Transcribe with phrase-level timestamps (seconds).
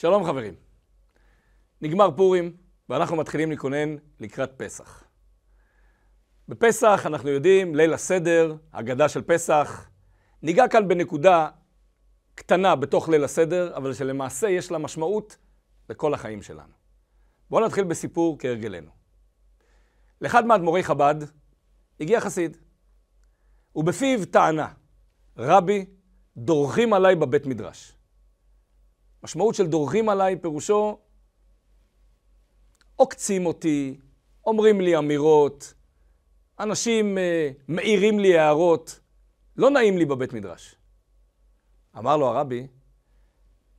[0.00, 0.54] שלום חברים.
[1.80, 2.56] נגמר פורים,
[2.88, 5.04] ואנחנו מתחילים להתכונן לקראת פסח.
[6.48, 9.90] בפסח אנחנו יודעים, ליל הסדר, הגדה של פסח.
[10.42, 11.48] ניגע כאן בנקודה
[12.34, 15.36] קטנה בתוך ליל הסדר, אבל שלמעשה יש לה משמעות
[15.90, 16.72] לכל החיים שלנו.
[17.50, 18.90] בואו נתחיל בסיפור כהרגלנו.
[20.20, 21.14] לאחד מאדמו"רי חב"ד
[22.00, 22.56] הגיע חסיד,
[23.74, 24.68] ובפיו טענה,
[25.36, 25.86] רבי,
[26.36, 27.99] דורכים עליי בבית מדרש.
[29.22, 30.98] משמעות של דורכים עליי פירושו
[32.96, 33.98] עוקצים אותי,
[34.46, 35.74] אומרים לי אמירות,
[36.60, 37.20] אנשים uh,
[37.68, 39.00] מעירים לי הערות,
[39.56, 40.74] לא נעים לי בבית מדרש.
[41.98, 42.66] אמר לו הרבי,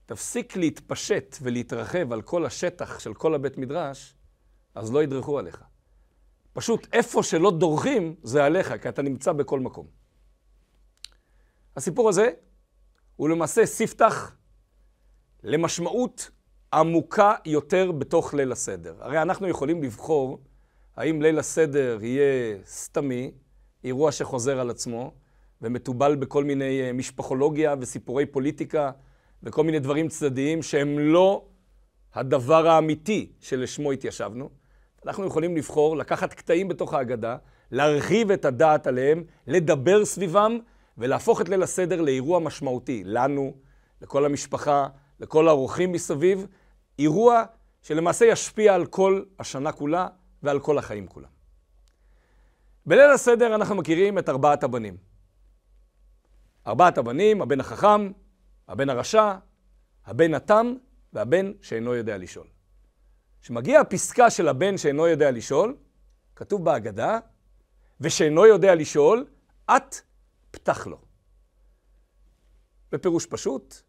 [0.05, 4.16] תפסיק להתפשט ולהתרחב על כל השטח של כל הבית מדרש,
[4.76, 5.63] אז לא ידרכו עליך.
[6.54, 9.88] פשוט איפה שלא דורכים, זה עליך, כי אתה נמצא בכל מקום.
[11.76, 12.32] הסיפור הזה
[13.16, 14.35] הוא למעשה ספתח
[15.44, 16.30] למשמעות
[16.73, 18.95] עמוקה יותר בתוך ליל הסדר.
[18.99, 20.40] הרי אנחנו יכולים לבחור
[20.98, 23.32] האם ליל הסדר יהיה סתמי,
[23.84, 25.13] אירוע שחוזר על עצמו,
[25.62, 28.91] ומתובל בכל מיני אה, משפחולוגיה וסיפורי פוליטיקה
[29.43, 31.46] וכל מיני דברים צדדיים שהם לא
[32.13, 34.49] הדבר האמיתי שלשמו התיישבנו.
[35.05, 37.38] אנחנו יכולים לבחור לקחת קטעים בתוך ההגדה,
[37.71, 40.57] להרחיב את הדעת עליהם, לדבר סביבם
[40.98, 43.54] ולהפוך את ליל הסדר לאירוע משמעותי לנו,
[44.01, 44.88] לכל המשפחה,
[45.22, 46.48] לכל האורחים מסביב,
[47.00, 47.44] אירוע
[47.82, 50.08] שלמעשה ישפיע על כל השנה כולה
[50.44, 51.30] ועל כל החיים כולם.
[52.86, 54.98] בליל הסדר אנחנו מכירים את ארבעת הבנים.
[56.68, 58.12] ארבעת הבנים, הבן החכם,
[58.68, 59.34] הבן הרשע,
[60.05, 60.74] הבן התם
[61.13, 62.48] והבן שאינו יודע לשאול.
[63.41, 65.75] כשמגיעה הפסקה של הבן שאינו יודע לשאול,
[66.35, 67.19] כתוב בהגדה,
[68.02, 69.25] ושאינו יודע לשאול,
[69.66, 69.96] את
[70.52, 70.97] פתח לו.
[72.91, 73.81] בפירוש פשוט,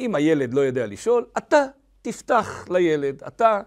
[0.00, 1.64] אם הילד לא יודע לשאול, אתה
[2.02, 3.60] תפתח לילד, אתה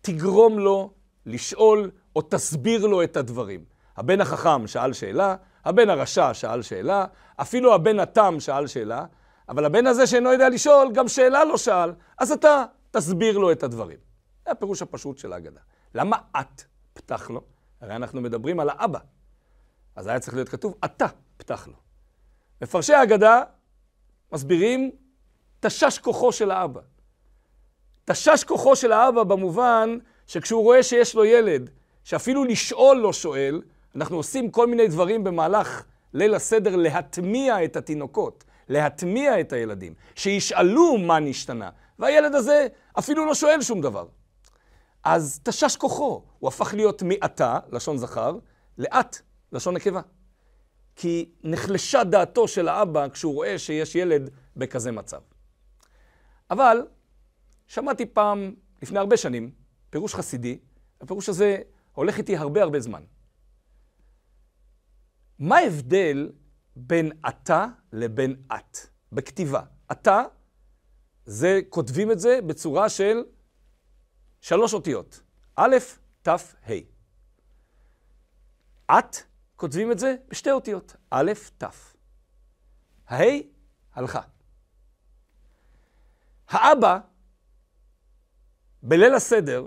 [0.00, 0.90] תגרום לו
[1.26, 3.64] לשאול או תסביר לו את הדברים.
[3.96, 7.04] הבן החכם שאל שאלה, הבן הרשע שאל שאלה,
[7.36, 9.04] אפילו הבן התם שאל שאלה,
[9.48, 13.62] אבל הבן הזה שאינו יודע לשאול, גם שאלה לא שאל, אז אתה תסביר לו את
[13.62, 13.98] הדברים.
[14.44, 15.60] זה הפירוש הפשוט של ההגדה.
[15.94, 16.62] למה את
[16.92, 17.40] פתח לו?
[17.80, 18.98] הרי אנחנו מדברים על האבא.
[19.96, 21.06] אז היה צריך להיות כתוב, אתה
[21.36, 21.74] פתח לו.
[22.62, 23.42] מפרשי ההגדה
[24.32, 24.90] מסבירים
[25.60, 26.80] תשש כוחו של האבא.
[28.04, 31.70] תשש כוחו של האבא במובן שכשהוא רואה שיש לו ילד,
[32.04, 33.62] שאפילו לשאול לא שואל,
[33.96, 35.84] אנחנו עושים כל מיני דברים במהלך
[36.14, 42.66] ליל הסדר להטמיע את התינוקות, להטמיע את הילדים, שישאלו מה נשתנה, והילד הזה
[42.98, 44.06] אפילו לא שואל שום דבר.
[45.04, 48.36] אז תשש כוחו, הוא הפך להיות מעתה, לשון זכר,
[48.78, 49.16] לאת,
[49.52, 50.00] לשון נקבה.
[50.96, 55.20] כי נחלשה דעתו של האבא כשהוא רואה שיש ילד בכזה מצב.
[56.50, 56.86] אבל
[57.66, 59.50] שמעתי פעם, לפני הרבה שנים,
[59.90, 60.58] פירוש חסידי,
[61.00, 61.62] הפירוש הזה
[61.92, 63.02] הולך איתי הרבה הרבה זמן.
[65.38, 66.32] מה ההבדל
[66.76, 68.78] בין אתה לבין את
[69.12, 69.62] בכתיבה?
[69.92, 70.22] אתה,
[71.24, 73.22] זה, כותבים את זה בצורה של
[74.40, 75.20] שלוש אותיות,
[75.56, 75.76] א',
[76.22, 76.72] ת', ה'.
[78.98, 79.16] את,
[79.56, 81.64] כותבים את זה בשתי אותיות, א', ת'.
[83.12, 83.22] ה',
[83.94, 84.20] הלכה.
[86.50, 86.98] האבא,
[88.82, 89.66] בליל הסדר,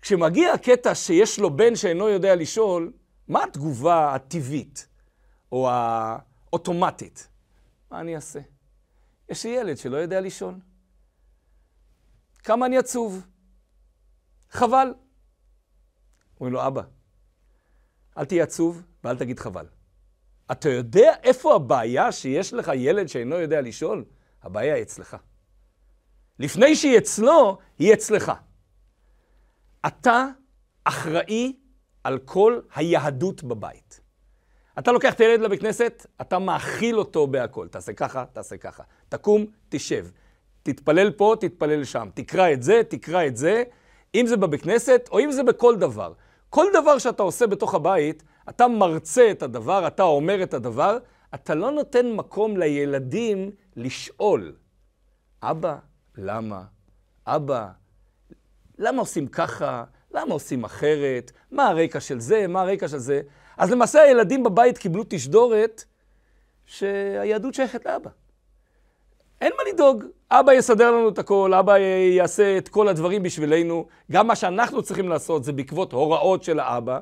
[0.00, 2.92] כשמגיע הקטע שיש לו בן שאינו יודע לשאול,
[3.28, 4.88] מה התגובה הטבעית
[5.52, 7.28] או האוטומטית?
[7.90, 8.40] מה אני אעשה?
[9.28, 10.54] יש לי ילד שלא יודע לשאול.
[12.38, 13.26] כמה אני עצוב.
[14.50, 14.94] חבל.
[16.40, 16.82] אומרים לו, אבא,
[18.18, 19.66] אל תהיה עצוב ואל תגיד חבל.
[20.52, 24.04] אתה יודע איפה הבעיה שיש לך ילד שאינו יודע לשאול?
[24.42, 25.16] הבעיה היא אצלך.
[26.42, 28.32] לפני שהיא אצלו, היא אצלך.
[29.86, 30.26] אתה
[30.84, 31.52] אחראי
[32.04, 34.00] על כל היהדות בבית.
[34.78, 37.68] אתה לוקח את הילד לבית כנסת, אתה מאכיל אותו בהכל.
[37.68, 38.82] תעשה ככה, תעשה ככה.
[39.08, 40.06] תקום, תשב.
[40.62, 42.08] תתפלל פה, תתפלל שם.
[42.14, 43.62] תקרא את זה, תקרא את זה.
[44.14, 46.12] אם זה בבית כנסת, או אם זה בכל דבר.
[46.50, 50.98] כל דבר שאתה עושה בתוך הבית, אתה מרצה את הדבר, אתה אומר את הדבר,
[51.34, 54.54] אתה לא נותן מקום לילדים לשאול.
[55.42, 55.76] אבא,
[56.18, 56.62] למה?
[57.26, 57.68] אבא,
[58.78, 59.84] למה עושים ככה?
[60.14, 61.32] למה עושים אחרת?
[61.50, 62.46] מה הרקע של זה?
[62.46, 63.20] מה הרקע של זה?
[63.56, 65.84] אז למעשה הילדים בבית קיבלו תשדורת
[66.66, 68.10] שהיהדות שייכת לאבא.
[69.40, 71.78] אין מה לדאוג, אבא יסדר לנו את הכל, אבא
[72.16, 73.86] יעשה את כל הדברים בשבילנו.
[74.12, 77.00] גם מה שאנחנו צריכים לעשות זה בעקבות הוראות של האבא.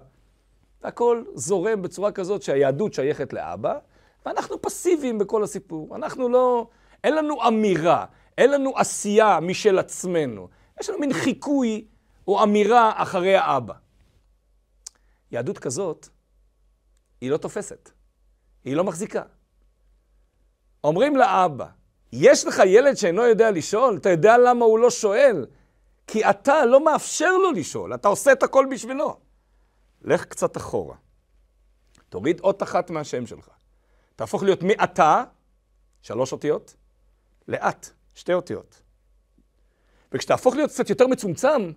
[0.82, 3.78] הכל זורם בצורה כזאת שהיהדות שייכת לאבא,
[4.26, 5.96] ואנחנו פסיביים בכל הסיפור.
[5.96, 6.66] אנחנו לא,
[7.04, 8.04] אין לנו אמירה,
[8.40, 10.48] אין לנו עשייה משל עצמנו.
[10.80, 11.84] יש לנו מין חיקוי
[12.28, 13.74] או אמירה אחרי האבא.
[15.30, 16.08] יהדות כזאת,
[17.20, 17.90] היא לא תופסת.
[18.64, 19.22] היא לא מחזיקה.
[20.84, 21.66] אומרים לאבא,
[22.12, 23.96] יש לך ילד שאינו יודע לשאול?
[23.96, 25.46] אתה יודע למה הוא לא שואל?
[26.06, 29.20] כי אתה לא מאפשר לו לשאול, אתה עושה את הכל בשבילו.
[30.02, 30.96] לך קצת אחורה.
[32.08, 33.48] תוריד אות אחת מהשם שלך.
[34.16, 35.24] תהפוך להיות מאתה,
[36.02, 36.76] שלוש אותיות,
[37.48, 37.90] לאט,
[38.20, 38.82] שתי אותיות.
[40.12, 41.72] וכשתהפוך להיות קצת יותר מצומצם,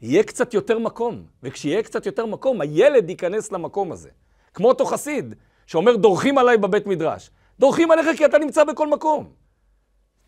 [0.00, 1.26] יהיה קצת יותר מקום.
[1.42, 4.10] וכשיהיה קצת יותר מקום, הילד ייכנס למקום הזה.
[4.54, 5.34] כמו אותו חסיד,
[5.66, 7.30] שאומר, דורכים עליי בבית מדרש.
[7.58, 9.32] דורכים עליך כי אתה נמצא בכל מקום.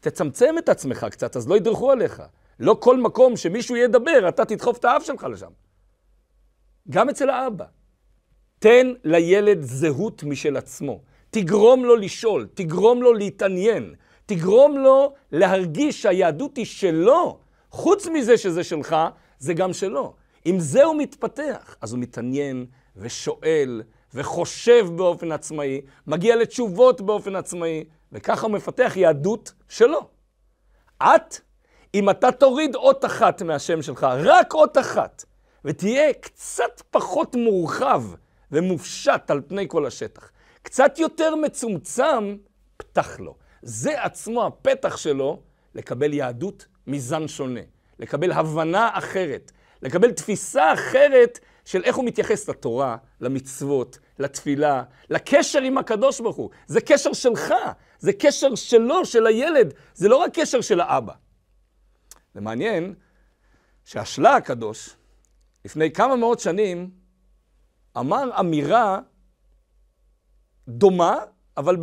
[0.00, 2.23] תצמצם את עצמך קצת, אז לא ידרכו עליך.
[2.61, 5.50] לא כל מקום שמישהו ידבר, אתה תדחוף את האף שלך לשם.
[6.91, 7.64] גם אצל האבא.
[8.58, 11.00] תן לילד זהות משל עצמו.
[11.31, 13.94] תגרום לו לשאול, תגרום לו להתעניין,
[14.29, 17.39] תגרום לו להרגיש שהיהדות היא שלו.
[17.71, 18.97] חוץ מזה שזה שלך,
[19.39, 20.15] זה גם שלו.
[20.47, 22.67] אם זה הוא מתפתח, אז הוא מתעניין
[22.97, 23.83] ושואל
[24.15, 30.09] וחושב באופן עצמאי, מגיע לתשובות באופן עצמאי, וככה הוא מפתח יהדות שלו.
[31.03, 31.41] את,
[31.95, 35.25] אם אתה תוריד אות אחת מהשם שלך, רק אות אחת,
[35.65, 38.03] ותהיה קצת פחות מורחב
[38.53, 40.31] ומופשט על פני כל השטח,
[40.63, 42.37] קצת יותר מצומצם,
[42.77, 43.48] פתח לו.
[43.62, 45.43] זה עצמו הפתח שלו
[45.75, 47.60] לקבל יהדות מזן שונה,
[47.99, 49.52] לקבל הבנה אחרת,
[49.82, 56.50] לקבל תפיסה אחרת של איך הוא מתייחס לתורה, למצוות, לתפילה, לקשר עם הקדוש ברוך הוא.
[56.66, 57.55] זה קשר שלך,
[57.99, 61.12] זה קשר שלו, של הילד, זה לא רק קשר של האבא.
[62.34, 62.94] זה מעניין
[63.84, 64.90] שהשלה הקדוש,
[65.64, 66.90] לפני כמה מאות שנים,
[67.99, 68.99] אמר אמירה
[70.69, 71.16] דומה,
[71.56, 71.76] אבל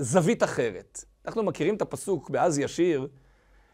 [0.00, 1.04] בזווית אחרת.
[1.26, 3.08] אנחנו מכירים את הפסוק באז ישיר,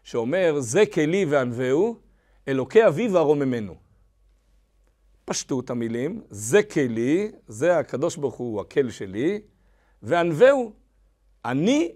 [0.03, 1.99] שאומר, זה כלי וענווהו,
[2.47, 3.75] אלוקי אביו וארוממנו.
[5.25, 9.41] פשטות המילים, זה כלי, זה הקדוש ברוך הוא הקל שלי,
[10.01, 10.73] וענווהו,
[11.45, 11.95] אני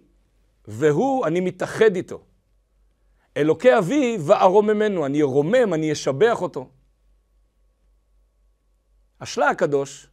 [0.68, 2.24] והוא, אני מתאחד איתו.
[3.38, 6.70] אלוקי אבי וארוממנו, אני ארומם, אני אשבח אותו.
[9.22, 10.08] השלה הקדוש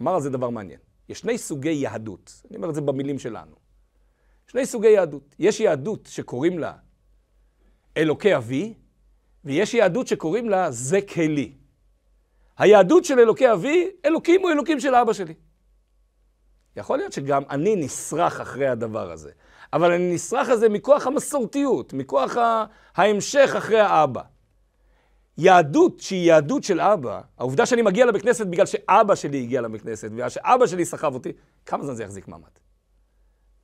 [0.00, 0.89] אמר על זה דבר מעניין.
[1.10, 3.56] יש שני סוגי יהדות, אני אומר את זה במילים שלנו.
[4.46, 5.34] שני סוגי יהדות.
[5.38, 6.72] יש יהדות שקוראים לה
[7.96, 8.74] אלוקי אבי,
[9.44, 11.52] ויש יהדות שקוראים לה זה כלי.
[12.58, 15.34] היהדות של אלוקי אבי, אלוקים הוא אלוקים של אבא שלי.
[16.76, 19.30] יכול להיות שגם אני נסרח אחרי הדבר הזה,
[19.72, 22.36] אבל אני נסרח על זה מכוח המסורתיות, מכוח
[22.94, 24.22] ההמשך אחרי האבא.
[25.38, 29.82] יהדות שהיא יהדות של אבא, העובדה שאני מגיע לבית כנסת בגלל שאבא שלי הגיע לבית
[29.82, 31.32] כנסת, בגלל שאבא שלי סחב אותי,
[31.66, 32.50] כמה זמן זה יחזיק מעמד?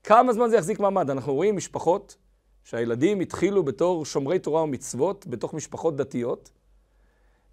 [0.03, 1.11] כמה זמן זה יחזיק מעמד?
[1.11, 2.17] אנחנו רואים משפחות
[2.65, 6.51] שהילדים התחילו בתור שומרי תורה ומצוות, בתוך משפחות דתיות,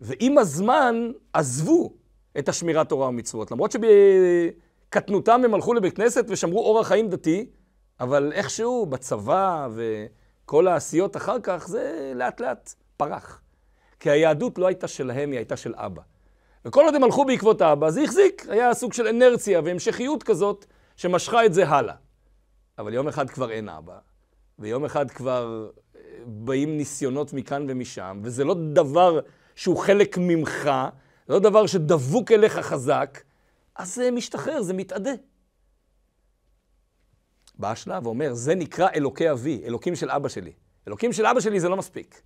[0.01, 1.93] ועם הזמן עזבו
[2.39, 3.51] את השמירת תורה ומצוות.
[3.51, 7.49] למרות שבקטנותם הם הלכו לבית כנסת ושמרו אורח חיים דתי,
[7.99, 13.42] אבל איכשהו בצבא וכל העשיות אחר כך, זה לאט לאט פרח.
[14.03, 16.01] כי היהדות לא הייתה שלהם, היא הייתה של אבא.
[16.65, 20.65] וכל עוד הם הלכו בעקבות האבא, זה החזיק, היה סוג של אנרציה והמשכיות כזאת
[20.95, 21.95] שמשכה את זה הלאה.
[22.77, 23.97] אבל יום אחד כבר אין אבא,
[24.59, 29.19] ויום אחד כבר אה, באים ניסיונות מכאן ומשם, וזה לא דבר
[29.55, 30.69] שהוא חלק ממך,
[31.27, 33.21] זה לא דבר שדבוק אליך חזק,
[33.75, 35.13] אז זה משתחרר, זה מתאדה.
[37.55, 40.53] בא השלב ואומר, זה נקרא אלוקי אבי, אלוקים של אבא שלי.
[40.87, 42.21] אלוקים של אבא שלי זה לא מספיק.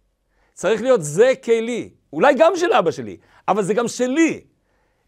[0.58, 4.42] צריך להיות זה כלי, אולי גם של אבא שלי, אבל זה גם שלי.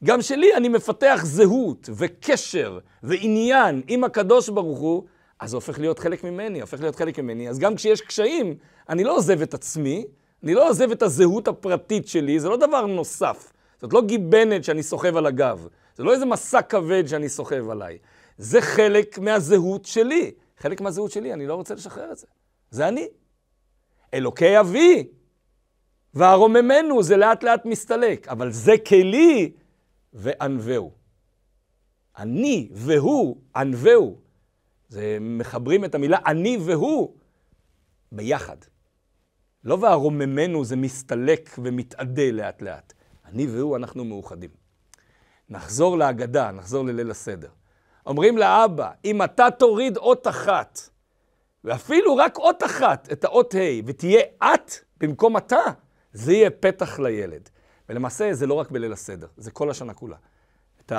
[0.04, 5.04] גם שלי אני מפתח זהות וקשר ועניין עם הקדוש ברוך הוא,
[5.40, 7.50] אז זה הופך להיות חלק ממני, הופך להיות חלק ממני.
[7.50, 8.56] אז גם כשיש קשיים,
[8.90, 10.06] אני לא עוזב את עצמי,
[10.44, 13.52] אני לא עוזב את הזהות הפרטית שלי, זה לא דבר נוסף.
[13.82, 15.68] זאת לא גיבנת שאני סוחב על הגב.
[15.96, 17.98] זה לא איזה מסע כבד שאני סוחב עליי.
[18.38, 20.32] זה חלק מהזהות שלי.
[20.58, 22.28] חלק מהזהות שלי, אני לא רוצה לשחרר את זה.
[22.72, 23.08] זה אני.
[24.14, 25.08] אלוקי אבי,
[26.14, 29.52] והרוממנו זה לאט לאט מסתלק, אבל זה כלי
[30.14, 30.92] וענווהו.
[32.18, 34.18] אני והוא, ענווהו.
[34.90, 37.16] זה מחברים את המילה אני והוא
[38.12, 38.58] ביחד.
[39.64, 42.94] לא והרוממנו זה מסתלק ומתאדה לאט לאט.
[43.26, 44.50] אני והוא, אנחנו מאוחדים.
[45.50, 47.50] נחזור להגדה, נחזור לליל הסדר.
[48.06, 50.80] אומרים לאבא, אם אתה תוריד אות אחת,
[51.64, 55.64] ואפילו רק אות אחת, את האות ה', ותהיה את במקום אתה,
[56.14, 57.50] זה יהיה פתח לילד.
[57.90, 60.18] ולמעשה זה לא רק בליל הסדר, זה כל השנה כולה.
[60.86, 60.92] את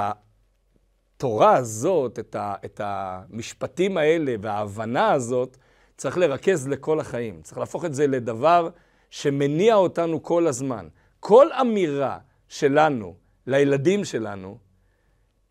[1.17, 5.57] התורה הזאת, את, ה, את המשפטים האלה וההבנה הזאת,
[5.97, 7.43] צריך לרכז לכל החיים.
[7.43, 8.69] צריך להפוך את זה לדבר
[9.11, 10.88] שמניע אותנו כל הזמן.
[11.21, 13.14] כל אמירה שלנו
[13.47, 14.59] לילדים שלנו,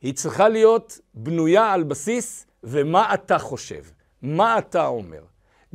[0.02, 3.84] היא צריכה להיות בנויה על בסיס ומה אתה חושב,
[4.22, 5.24] מה אתה אומר.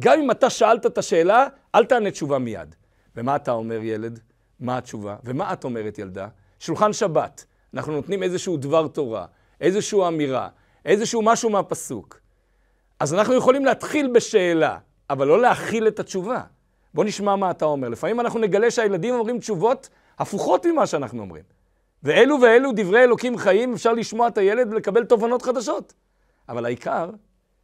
[0.01, 2.75] גם אם אתה שאלת את השאלה, אל תענה תשובה מיד.
[3.17, 4.21] ומה אתה אומר, ילד?
[4.61, 5.17] מה התשובה?
[5.25, 6.29] ומה את אומרת, ילדה?
[6.61, 7.45] שולחן שבת,
[7.75, 9.27] אנחנו נותנים איזשהו דבר תורה,
[9.61, 10.49] איזושהי אמירה,
[10.85, 12.21] איזשהו משהו מהפסוק.
[13.01, 14.79] אז אנחנו יכולים להתחיל בשאלה,
[15.11, 16.41] אבל לא להכיל את התשובה.
[16.95, 17.89] בוא נשמע מה אתה אומר.
[17.89, 21.43] לפעמים אנחנו נגלה שהילדים אומרים תשובות הפוכות ממה שאנחנו אומרים.
[22.03, 25.95] ואלו ואלו דברי אלוקים חיים, אפשר לשמוע את הילד ולקבל תובנות חדשות.
[26.49, 27.11] אבל העיקר,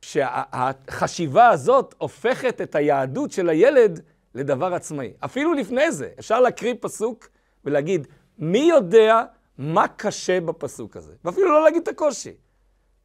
[0.02, 4.00] שהחשיבה הזאת הופכת את היהדות של הילד
[4.34, 5.12] לדבר עצמאי.
[5.20, 7.28] אפילו לפני זה, אפשר להקריא פסוק
[7.64, 8.06] ולהגיד,
[8.38, 9.22] מי יודע
[9.58, 11.12] מה קשה בפסוק הזה?
[11.24, 12.32] ואפילו לא להגיד את הקושי,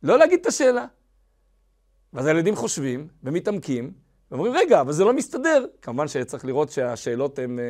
[0.04, 0.86] לא להגיד את השאלה.
[2.14, 3.92] ואז הילדים חושבים ומתעמקים,
[4.32, 5.66] ואומרים, רגע, אבל זה לא מסתדר.
[5.82, 7.62] כמובן שצריך לראות שהשאלות הן uh,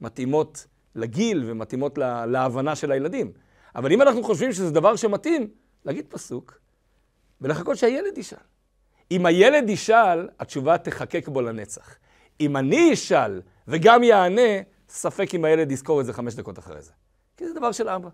[0.00, 3.32] מתאימות לגיל ומתאימות לה, להבנה של הילדים.
[3.74, 5.48] אבל אם אנחנו חושבים שזה דבר שמתאים,
[5.84, 6.60] להגיד פסוק
[7.40, 8.38] ולחכות שהילד ישאל.
[9.10, 11.94] אם הילד ישאל, התשובה תחקק בו לנצח.
[12.40, 14.50] אם אני אשאל וגם יענה,
[14.88, 16.92] ספק אם הילד יזכור את זה חמש דקות אחרי זה.
[17.36, 18.08] כי זה דבר של אבא,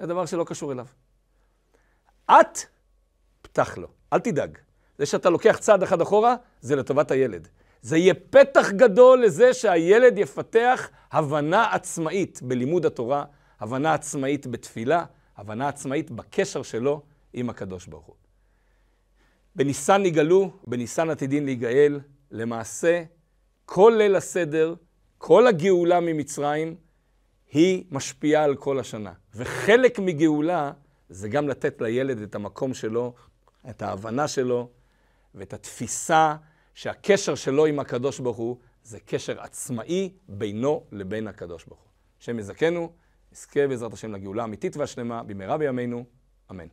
[0.00, 0.86] זה דבר שלא קשור אליו.
[2.30, 2.58] את,
[3.42, 4.58] פתח לו, אל תדאג.
[4.98, 7.48] זה שאתה לוקח צעד אחד אחורה, זה לטובת הילד.
[7.82, 13.24] זה יהיה פתח גדול לזה שהילד יפתח הבנה עצמאית בלימוד התורה,
[13.60, 15.04] הבנה עצמאית בתפילה,
[15.36, 17.02] הבנה עצמאית בקשר שלו
[17.32, 18.14] עם הקדוש ברוך הוא.
[19.56, 22.00] בניסן נגאלו, בניסן עתידין להיגאל,
[22.30, 23.02] למעשה
[23.64, 24.74] כל ליל הסדר,
[25.18, 26.76] כל הגאולה ממצרים,
[27.52, 29.12] היא משפיעה על כל השנה.
[29.34, 30.72] וחלק מגאולה
[31.08, 33.14] זה גם לתת לילד את המקום שלו,
[33.70, 34.70] את ההבנה שלו,
[35.34, 36.36] ואת התפיסה
[36.74, 41.88] שהקשר שלו עם הקדוש ברוך הוא זה קשר עצמאי בינו לבין הקדוש ברוך הוא.
[42.20, 42.92] השם יזכנו,
[43.32, 46.04] נזכה בעזרת השם לגאולה האמיתית והשלמה במהרה בימינו,
[46.50, 46.66] אמן.